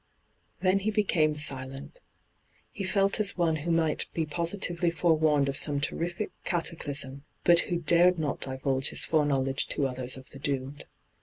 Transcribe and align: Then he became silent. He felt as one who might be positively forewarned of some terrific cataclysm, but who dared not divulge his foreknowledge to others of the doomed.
Then 0.61 0.79
he 0.79 0.89
became 0.89 1.35
silent. 1.35 1.99
He 2.71 2.83
felt 2.83 3.19
as 3.19 3.37
one 3.37 3.57
who 3.57 3.69
might 3.69 4.07
be 4.15 4.25
positively 4.25 4.89
forewarned 4.89 5.47
of 5.47 5.55
some 5.55 5.79
terrific 5.79 6.31
cataclysm, 6.43 7.23
but 7.43 7.59
who 7.69 7.77
dared 7.77 8.17
not 8.17 8.41
divulge 8.41 8.89
his 8.89 9.05
foreknowledge 9.05 9.67
to 9.67 9.85
others 9.85 10.17
of 10.17 10.31
the 10.31 10.39
doomed. 10.39 10.85